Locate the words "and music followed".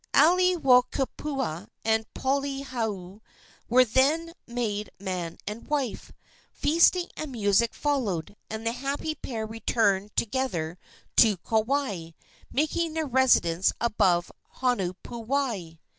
7.15-8.35